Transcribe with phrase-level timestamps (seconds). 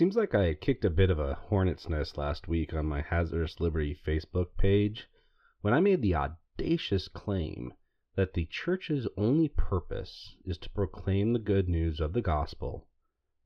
[0.00, 3.60] Seems like I kicked a bit of a hornet's nest last week on my Hazardous
[3.60, 5.06] Liberty Facebook page
[5.60, 7.74] when I made the audacious claim
[8.14, 12.88] that the church's only purpose is to proclaim the good news of the gospel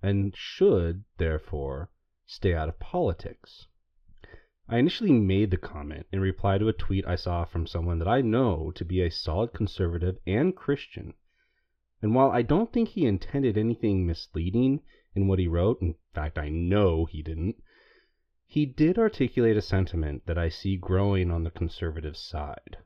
[0.00, 1.90] and should, therefore,
[2.24, 3.66] stay out of politics.
[4.68, 8.06] I initially made the comment in reply to a tweet I saw from someone that
[8.06, 11.14] I know to be a solid conservative and Christian.
[12.00, 14.82] And while I don't think he intended anything misleading
[15.14, 17.56] in what he wrote, in fact, I know he didn't,
[18.46, 22.76] he did articulate a sentiment that I see growing on the conservative side.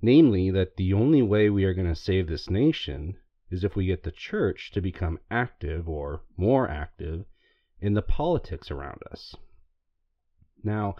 [0.00, 3.16] Namely, that the only way we are going to save this nation
[3.50, 7.24] is if we get the church to become active or more active
[7.80, 9.34] in the politics around us.
[10.62, 10.96] Now,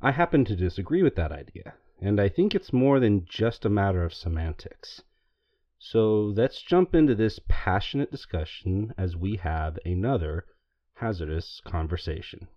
[0.00, 3.70] I happen to disagree with that idea, and I think it's more than just a
[3.70, 5.02] matter of semantics.
[5.80, 10.44] So let's jump into this passionate discussion as we have another
[10.94, 12.48] hazardous conversation.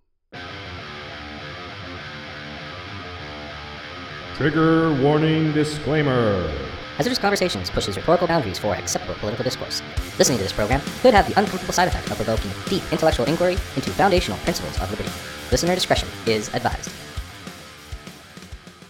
[4.35, 6.49] Trigger warning disclaimer.
[6.97, 9.83] Hazardous Conversations pushes rhetorical boundaries for acceptable political discourse.
[10.17, 13.53] Listening to this program could have the uncomfortable side effect of provoking deep intellectual inquiry
[13.75, 15.11] into foundational principles of liberty.
[15.51, 16.91] Listener discretion is advised.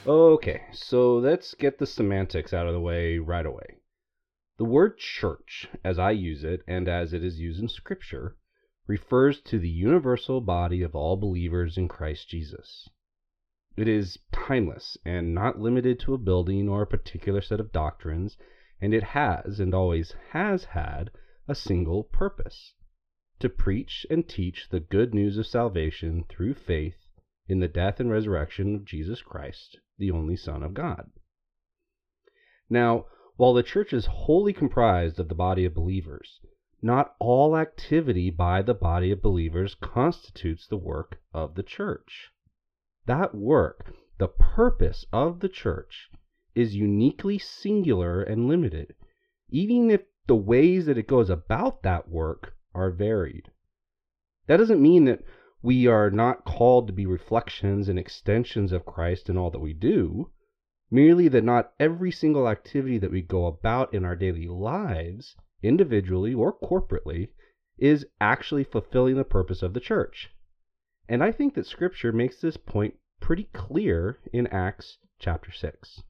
[0.08, 3.81] Okay, so let's get the semantics out of the way right away.
[4.62, 8.38] The word church, as I use it and as it is used in Scripture,
[8.86, 12.88] refers to the universal body of all believers in Christ Jesus.
[13.76, 18.38] It is timeless and not limited to a building or a particular set of doctrines,
[18.80, 21.10] and it has and always has had
[21.48, 22.76] a single purpose
[23.40, 27.08] to preach and teach the good news of salvation through faith
[27.48, 31.10] in the death and resurrection of Jesus Christ, the only Son of God.
[32.70, 33.08] Now,
[33.42, 36.40] while the church is wholly comprised of the body of believers,
[36.80, 42.30] not all activity by the body of believers constitutes the work of the church.
[43.08, 46.12] That work, the purpose of the church,
[46.54, 48.94] is uniquely singular and limited,
[49.50, 53.50] even if the ways that it goes about that work are varied.
[54.46, 55.24] That doesn't mean that
[55.64, 59.74] we are not called to be reflections and extensions of Christ in all that we
[59.74, 60.30] do
[60.94, 66.34] merely that not every single activity that we go about in our daily lives, individually
[66.34, 67.30] or corporately,
[67.78, 70.30] is actually fulfilling the purpose of the church.
[71.08, 76.04] And I think that Scripture makes this point pretty clear in Acts chapter 6.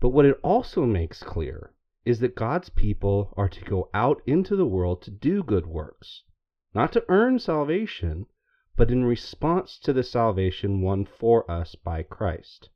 [0.00, 1.74] But what it also makes clear
[2.04, 6.22] is that God's people are to go out into the world to do good works,
[6.74, 8.26] not to earn salvation,
[8.76, 12.70] but in response to the salvation won for us by Christ.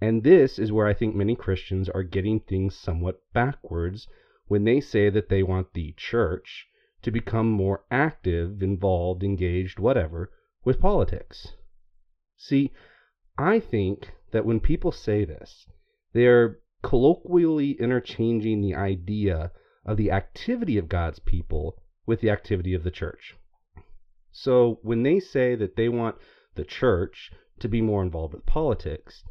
[0.00, 4.08] And this is where I think many Christians are getting things somewhat backwards
[4.46, 6.66] when they say that they want the church
[7.02, 10.30] to become more active, involved, engaged, whatever,
[10.64, 11.54] with politics.
[12.36, 12.72] See,
[13.36, 15.66] I think that when people say this,
[16.12, 19.52] they are colloquially interchanging the idea
[19.84, 23.36] of the activity of God's people with the activity of the church.
[24.32, 26.16] So when they say that they want
[26.54, 29.24] the church to be more involved with politics,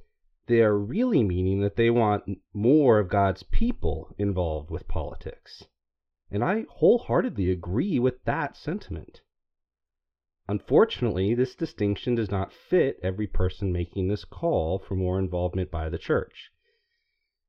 [0.50, 2.24] they are really meaning that they want
[2.54, 5.64] more of God's people involved with politics.
[6.32, 9.22] And I wholeheartedly agree with that sentiment.
[10.48, 15.88] Unfortunately, this distinction does not fit every person making this call for more involvement by
[15.88, 16.50] the church.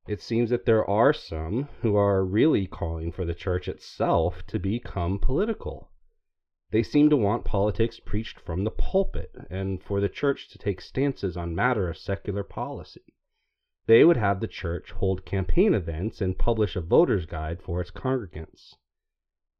[0.06, 4.58] It seems that there are some who are really calling for the church itself to
[4.58, 5.89] become political.
[6.72, 10.80] They seem to want politics preached from the pulpit, and for the church to take
[10.80, 13.02] stances on matter of secular policy.
[13.86, 17.90] They would have the church hold campaign events and publish a voter's guide for its
[17.90, 18.76] congregants.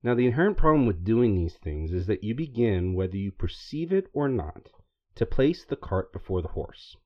[0.04, 3.92] Now, the inherent problem with doing these things is that you begin, whether you perceive
[3.92, 4.70] it or not,
[5.16, 6.96] to place the cart before the horse.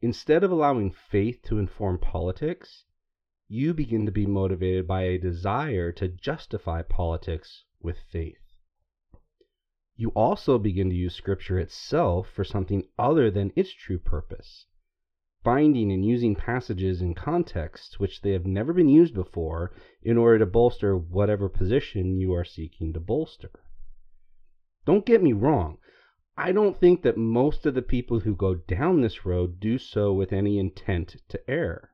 [0.00, 2.84] Instead of allowing faith to inform politics,
[3.46, 8.45] you begin to be motivated by a desire to justify politics with faith
[9.98, 14.66] you also begin to use Scripture itself for something other than its true purpose,
[15.42, 19.72] finding and using passages in contexts which they have never been used before
[20.02, 23.50] in order to bolster whatever position you are seeking to bolster.
[24.84, 25.78] Don't get me wrong.
[26.36, 30.12] I don't think that most of the people who go down this road do so
[30.12, 31.92] with any intent to err.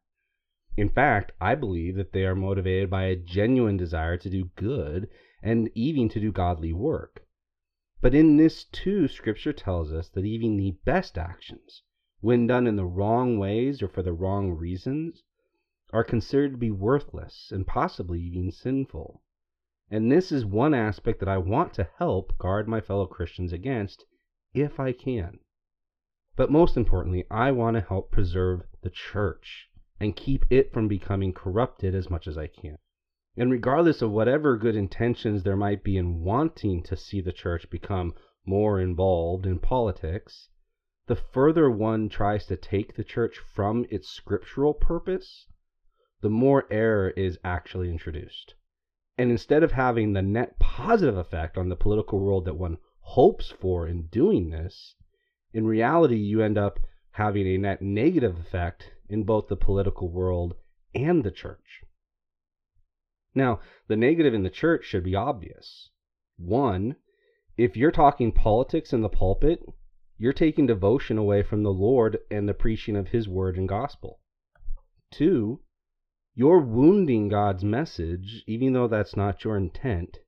[0.77, 5.09] In fact, I believe that they are motivated by a genuine desire to do good
[5.41, 7.22] and even to do godly work.
[8.03, 11.85] But in this too, Scripture tells us that even the best actions,
[12.21, 15.23] when done in the wrong ways or for the wrong reasons,
[15.93, 19.23] are considered to be worthless and possibly even sinful.
[19.89, 24.05] And this is one aspect that I want to help guard my fellow Christians against
[24.53, 25.39] if I can.
[26.35, 29.69] But most importantly, I want to help preserve the church
[30.01, 32.79] and keep it from becoming corrupted as much as I can.
[33.35, 37.71] And regardless of whatever good intentions there might be in wanting to see the church
[37.71, 38.15] become
[38.45, 40.51] more involved in politics,
[41.07, 45.47] the further one tries to take the church from its scriptural purpose,
[46.21, 48.55] the more error is actually introduced.
[49.17, 53.51] And instead of having the net positive effect on the political world that one hopes
[53.51, 54.95] for in doing this,
[55.55, 56.79] in reality, you end up
[57.13, 60.55] having a net negative effect in both the political world
[60.95, 61.83] and the church.
[63.35, 65.91] Now, the negative in the church should be obvious.
[66.37, 66.97] One,
[67.57, 69.65] if you're talking politics in the pulpit,
[70.19, 74.21] you're taking devotion away from the Lord and the preaching of His word and gospel.
[75.11, 75.61] Two,
[76.35, 80.19] you're wounding God's message, even though that's not your intent,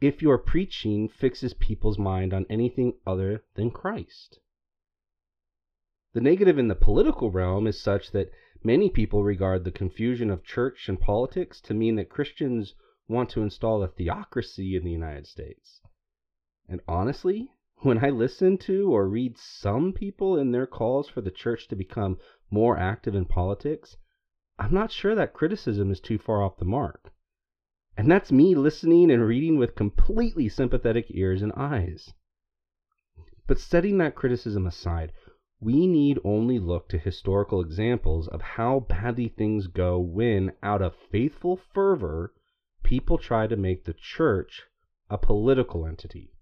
[0.00, 4.40] if your preaching fixes people's mind on anything other than Christ.
[6.12, 8.30] The negative in the political realm is such that
[8.64, 12.74] many people regard the confusion of church and politics to mean that Christians
[13.08, 15.80] want to install a theocracy in the United States.
[16.68, 21.30] And honestly, when I listen to or read some people in their calls for the
[21.30, 22.18] church to become
[22.50, 23.96] more active in politics,
[24.58, 27.12] I'm not sure that criticism is too far off the mark.
[27.96, 32.12] And that's me listening and reading with completely sympathetic ears and eyes.
[33.46, 35.12] But setting that criticism aside,
[35.62, 40.92] we need only look to historical examples of how badly things go when, out of
[41.12, 42.34] faithful fervor,
[42.82, 44.62] people try to make the church
[45.08, 46.32] a political entity.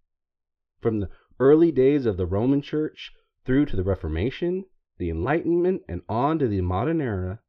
[0.81, 3.13] From the early days of the Roman Church
[3.45, 4.65] through to the Reformation,
[4.97, 7.41] the Enlightenment, and on to the modern era,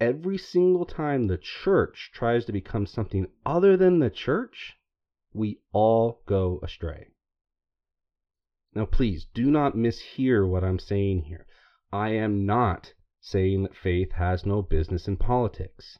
[0.00, 4.78] every single time the church tries to become something other than the church,
[5.32, 7.08] we all go astray.
[8.74, 11.46] Now, please do not mishear what I'm saying here.
[11.92, 15.98] I am not saying that faith has no business in politics.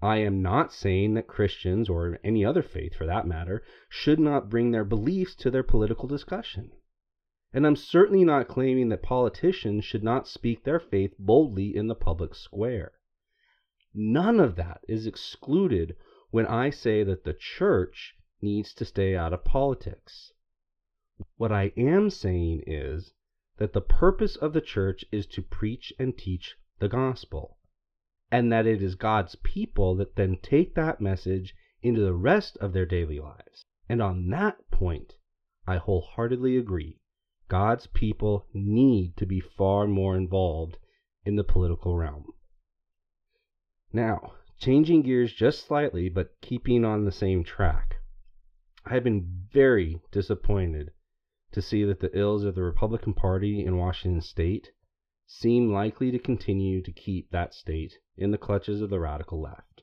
[0.00, 4.48] I am not saying that Christians, or any other faith for that matter, should not
[4.48, 6.70] bring their beliefs to their political discussion.
[7.52, 11.94] And I'm certainly not claiming that politicians should not speak their faith boldly in the
[11.94, 12.92] public square.
[13.92, 15.96] None of that is excluded
[16.30, 20.32] when I say that the church needs to stay out of politics.
[21.36, 23.12] What I am saying is
[23.56, 27.58] that the purpose of the church is to preach and teach the gospel,
[28.30, 32.72] and that it is God's people that then take that message into the rest of
[32.72, 33.64] their daily lives.
[33.88, 35.16] And on that point,
[35.66, 37.00] I wholeheartedly agree.
[37.48, 40.78] God's people need to be far more involved
[41.24, 42.32] in the political realm.
[43.92, 47.96] Now, changing gears just slightly, but keeping on the same track,
[48.84, 50.92] I have been very disappointed
[51.52, 54.72] to see that the ills of the Republican Party in Washington state
[55.26, 59.82] seem likely to continue to keep that state in the clutches of the radical left.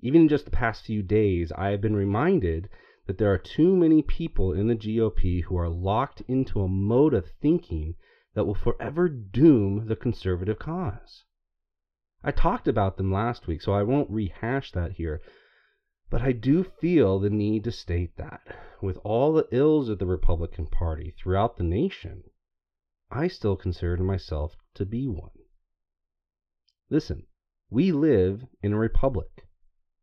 [0.00, 2.68] Even in just the past few days, I have been reminded
[3.06, 7.14] that there are too many people in the GOP who are locked into a mode
[7.14, 7.96] of thinking
[8.34, 11.24] that will forever doom the conservative cause.
[12.22, 15.20] I talked about them last week, so I won't rehash that here.
[16.10, 18.40] But I do feel the need to state that,
[18.82, 22.24] with all the ills of the Republican Party throughout the nation,
[23.12, 25.30] I still consider myself to be one.
[26.88, 27.28] Listen,
[27.70, 29.46] we live in a republic.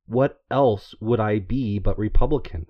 [0.05, 2.67] What else would I be but Republican?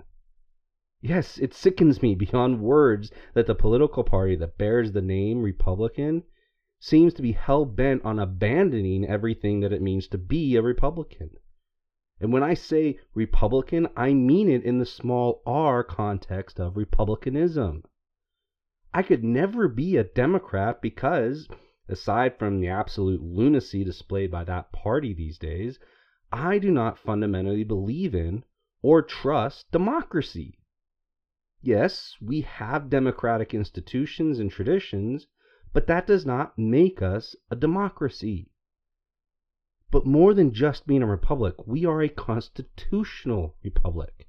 [1.00, 6.24] Yes, it sickens me beyond words that the political party that bears the name Republican
[6.80, 11.38] seems to be hell bent on abandoning everything that it means to be a Republican.
[12.20, 17.84] And when I say Republican, I mean it in the small r context of Republicanism.
[18.92, 21.48] I could never be a Democrat because,
[21.88, 25.78] aside from the absolute lunacy displayed by that party these days,
[26.32, 28.44] I do not fundamentally believe in
[28.82, 30.58] or trust democracy.
[31.62, 35.28] Yes, we have democratic institutions and traditions,
[35.72, 38.50] but that does not make us a democracy.
[39.90, 44.28] But more than just being a republic, we are a constitutional republic.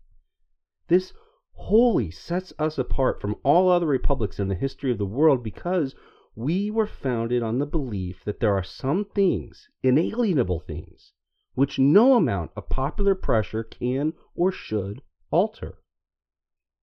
[0.86, 1.12] This
[1.50, 5.96] wholly sets us apart from all other republics in the history of the world because
[6.36, 11.12] we were founded on the belief that there are some things, inalienable things,
[11.54, 15.82] which no amount of popular pressure can or should alter.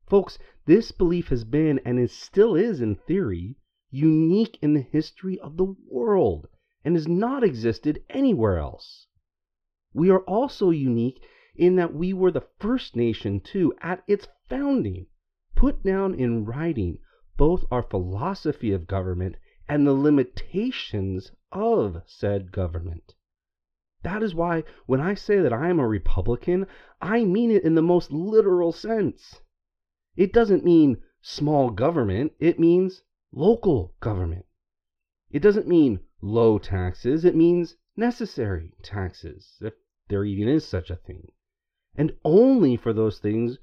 [0.05, 3.55] Folks, this belief has been and is still is in theory
[3.89, 6.49] unique in the history of the world
[6.85, 9.07] and has not existed anywhere else.
[9.91, 11.21] We are also unique
[11.55, 15.07] in that we were the first nation to, at its founding,
[15.55, 16.99] put down in writing
[17.37, 19.35] both our philosophy of government
[19.67, 23.15] and the limitations of said government.
[24.03, 26.67] That is why when I say that I am a Republican,
[27.01, 29.41] I mean it in the most literal sense.
[30.15, 33.01] It doesn't mean small government, it means
[33.31, 34.45] local government.
[35.35, 39.73] It doesn't mean low taxes, it means necessary taxes, if
[40.07, 41.33] there even is such a thing,
[41.93, 43.59] and only for those things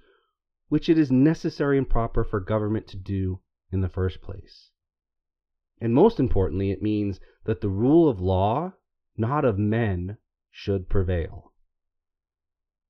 [0.69, 4.71] which it is necessary and proper for government to do in the first place.
[5.81, 8.75] And most importantly, it means that the rule of law,
[9.17, 10.19] not of men,
[10.51, 11.55] should prevail.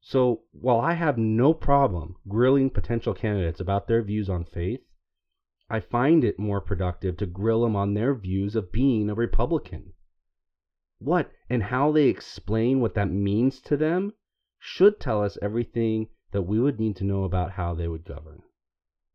[0.00, 4.84] So, while I have no problem grilling potential candidates about their views on faith,
[5.75, 9.95] I find it more productive to grill them on their views of being a Republican.
[10.99, 14.12] What and how they explain what that means to them
[14.59, 18.43] should tell us everything that we would need to know about how they would govern.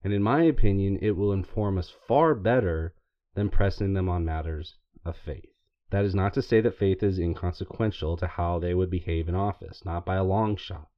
[0.04, 2.96] And in my opinion, it will inform us far better
[3.36, 5.54] than pressing them on matters of faith.
[5.92, 9.36] That is not to say that faith is inconsequential to how they would behave in
[9.36, 10.90] office, not by a long shot.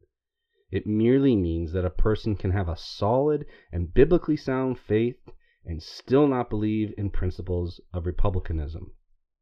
[0.72, 5.20] It merely means that a person can have a solid and biblically sound faith
[5.70, 8.92] and still not believe in principles of republicanism.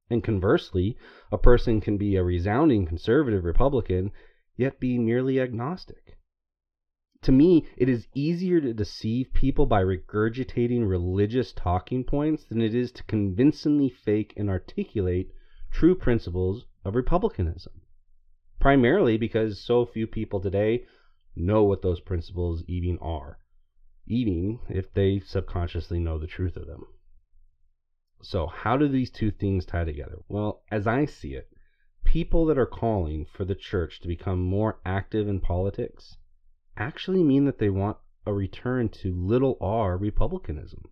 [0.09, 0.97] And conversely,
[1.31, 4.11] a person can be a resounding conservative Republican
[4.57, 6.17] yet be merely agnostic.
[7.21, 12.75] To me, it is easier to deceive people by regurgitating religious talking points than it
[12.75, 15.31] is to convincingly fake and articulate
[15.71, 17.81] true principles of republicanism.
[18.59, 20.85] Primarily because so few people today
[21.37, 23.39] know what those principles even are,
[24.07, 26.85] even if they subconsciously know the truth of them.
[28.21, 30.17] So, how do these two things tie together?
[30.27, 31.49] Well, as I see it,
[32.03, 36.17] people that are calling for the church to become more active in politics
[36.75, 40.83] actually mean that they want a return to little r republicanism.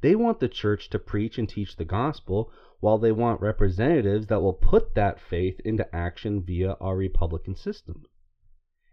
[0.00, 4.42] They want the church to preach and teach the gospel while they want representatives that
[4.42, 8.04] will put that faith into action via our Republican system.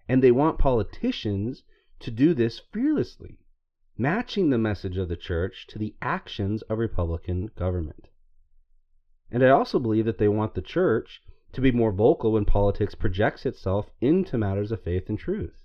[0.08, 1.64] And they want politicians
[2.01, 3.39] to do this fearlessly,
[3.98, 8.10] matching the message of the church to the actions of Republican government.
[9.29, 11.22] And I also believe that they want the church
[11.53, 15.63] to be more vocal when politics projects itself into matters of faith and truth.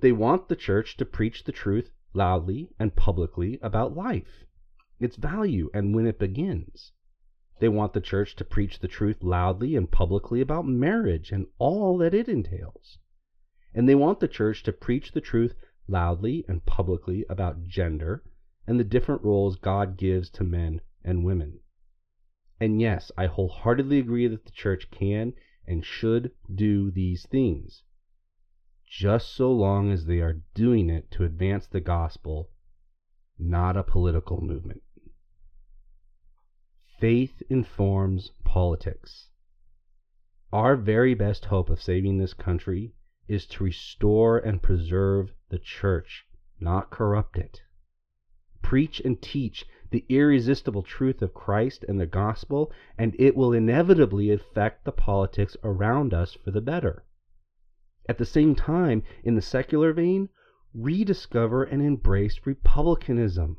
[0.00, 4.44] They want the church to preach the truth loudly and publicly about life,
[4.98, 6.92] its value, and when it begins.
[7.58, 11.98] They want the church to preach the truth loudly and publicly about marriage and all
[11.98, 12.98] that it entails.
[13.76, 15.54] And they want the church to preach the truth
[15.86, 18.24] loudly and publicly about gender
[18.66, 21.60] and the different roles God gives to men and women.
[22.58, 25.34] And yes, I wholeheartedly agree that the church can
[25.66, 27.82] and should do these things,
[28.86, 32.48] just so long as they are doing it to advance the gospel,
[33.38, 34.82] not a political movement.
[36.98, 39.28] Faith informs politics.
[40.50, 42.94] Our very best hope of saving this country
[43.28, 46.26] is to restore and preserve the church,
[46.60, 47.62] not corrupt it.
[48.62, 54.30] Preach and teach the irresistible truth of Christ and the gospel, and it will inevitably
[54.30, 57.04] affect the politics around us for the better.
[58.08, 60.28] At the same time, in the secular vein,
[60.72, 63.58] rediscover and embrace republicanism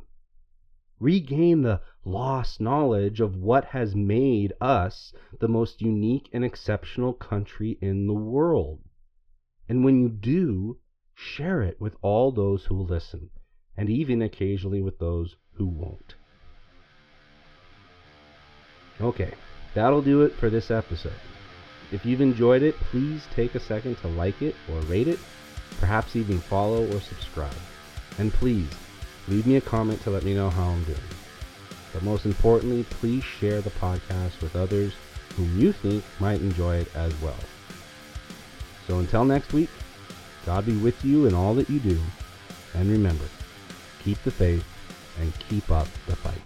[1.00, 7.78] regain the lost knowledge of what has made us the most unique and exceptional country
[7.82, 8.80] in the world.
[9.70, 10.78] And when you do,
[11.14, 13.30] share it with all those who will listen,
[13.76, 16.16] and even occasionally with those who won't.
[19.00, 19.34] Okay,
[19.74, 21.14] that'll do it for this episode.
[21.92, 25.20] If you've enjoyed it, please take a second to like it or rate it,
[25.80, 27.54] perhaps even follow or subscribe.
[28.18, 28.70] And please,
[29.30, 30.98] Leave me a comment to let me know how I'm doing.
[31.92, 34.94] But most importantly, please share the podcast with others
[35.36, 37.36] whom you think might enjoy it as well.
[38.88, 39.70] So until next week,
[40.46, 42.00] God be with you in all that you do.
[42.74, 43.26] And remember,
[44.04, 44.66] keep the faith
[45.20, 46.42] and keep up the fight.